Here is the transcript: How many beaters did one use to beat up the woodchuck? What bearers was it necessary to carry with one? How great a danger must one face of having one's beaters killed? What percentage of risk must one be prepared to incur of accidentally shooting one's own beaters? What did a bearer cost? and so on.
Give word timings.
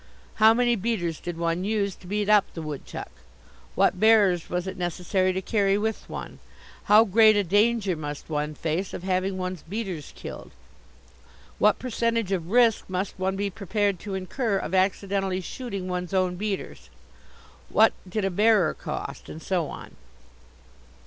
How 0.37 0.51
many 0.55 0.75
beaters 0.75 1.19
did 1.19 1.37
one 1.37 1.63
use 1.63 1.93
to 1.97 2.07
beat 2.07 2.27
up 2.27 2.51
the 2.55 2.63
woodchuck? 2.63 3.11
What 3.75 3.99
bearers 3.99 4.49
was 4.49 4.65
it 4.65 4.75
necessary 4.75 5.31
to 5.31 5.43
carry 5.43 5.77
with 5.77 6.09
one? 6.09 6.39
How 6.85 7.03
great 7.03 7.37
a 7.37 7.43
danger 7.43 7.95
must 7.95 8.27
one 8.27 8.55
face 8.55 8.95
of 8.95 9.03
having 9.03 9.37
one's 9.37 9.61
beaters 9.61 10.11
killed? 10.15 10.53
What 11.59 11.77
percentage 11.77 12.31
of 12.31 12.49
risk 12.49 12.89
must 12.89 13.19
one 13.19 13.35
be 13.35 13.51
prepared 13.51 13.99
to 13.99 14.15
incur 14.15 14.57
of 14.57 14.73
accidentally 14.73 15.39
shooting 15.39 15.87
one's 15.87 16.15
own 16.15 16.35
beaters? 16.35 16.89
What 17.69 17.93
did 18.09 18.25
a 18.25 18.31
bearer 18.31 18.73
cost? 18.73 19.29
and 19.29 19.39
so 19.39 19.67
on. 19.67 19.95